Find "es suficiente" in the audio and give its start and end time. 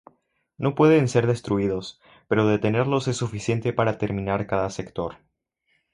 3.07-3.71